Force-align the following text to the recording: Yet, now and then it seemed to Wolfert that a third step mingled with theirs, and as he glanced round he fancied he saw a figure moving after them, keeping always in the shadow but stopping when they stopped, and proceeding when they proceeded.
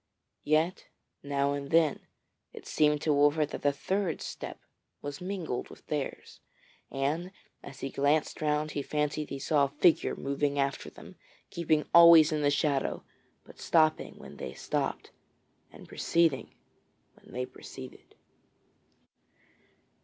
Yet, 0.45 0.87
now 1.21 1.53
and 1.53 1.69
then 1.69 2.07
it 2.53 2.65
seemed 2.65 3.03
to 3.03 3.11
Wolfert 3.13 3.49
that 3.51 3.63
a 3.63 3.71
third 3.71 4.19
step 4.19 4.59
mingled 5.19 5.69
with 5.69 5.85
theirs, 5.85 6.39
and 6.89 7.31
as 7.61 7.81
he 7.81 7.91
glanced 7.91 8.41
round 8.41 8.71
he 8.71 8.81
fancied 8.81 9.29
he 9.29 9.37
saw 9.37 9.65
a 9.65 9.69
figure 9.69 10.15
moving 10.15 10.57
after 10.57 10.89
them, 10.89 11.17
keeping 11.51 11.85
always 11.93 12.31
in 12.31 12.41
the 12.41 12.49
shadow 12.49 13.03
but 13.43 13.59
stopping 13.59 14.17
when 14.17 14.37
they 14.37 14.55
stopped, 14.55 15.11
and 15.71 15.87
proceeding 15.87 16.55
when 17.13 17.31
they 17.31 17.45
proceeded. 17.45 18.15